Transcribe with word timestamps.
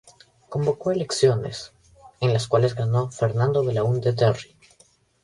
Convocó 0.49 0.89
a 0.89 0.93
elecciones, 0.93 1.73
en 2.21 2.33
las 2.33 2.47
cuales 2.47 2.73
ganó 2.73 3.11
Fernando 3.11 3.63
Belaúnde 3.63 4.13
Terry. 4.13 4.57